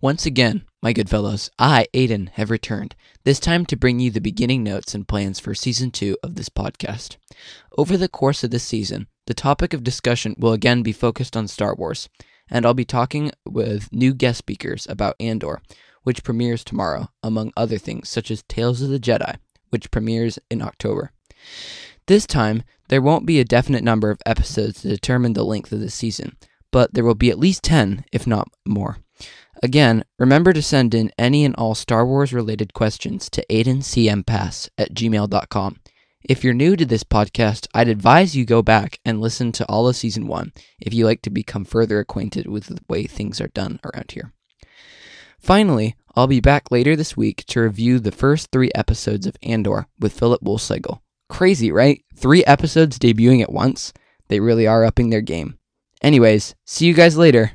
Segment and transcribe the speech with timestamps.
[0.00, 4.20] Once again, my good fellows, I, Aiden, have returned, this time to bring you the
[4.20, 7.16] beginning notes and plans for season two of this podcast.
[7.76, 11.48] Over the course of this season, the topic of discussion will again be focused on
[11.48, 12.08] Star Wars,
[12.48, 15.60] and I'll be talking with new guest speakers about Andor,
[16.04, 19.38] which premieres tomorrow, among other things such as Tales of the Jedi,
[19.70, 21.10] which premieres in October.
[22.06, 25.80] This time, there won't be a definite number of episodes to determine the length of
[25.80, 26.36] the season,
[26.70, 28.98] but there will be at least 10, if not more.
[29.62, 34.94] Again, remember to send in any and all Star Wars related questions to aidencmpass at
[34.94, 35.80] gmail.com.
[36.22, 39.88] If you're new to this podcast, I'd advise you go back and listen to all
[39.88, 43.48] of season one if you like to become further acquainted with the way things are
[43.48, 44.32] done around here.
[45.40, 49.86] Finally, I'll be back later this week to review the first three episodes of Andor
[49.98, 51.00] with Philip Woolsegel.
[51.28, 52.04] Crazy, right?
[52.14, 53.92] Three episodes debuting at once?
[54.28, 55.58] They really are upping their game.
[56.02, 57.52] Anyways, see you guys later.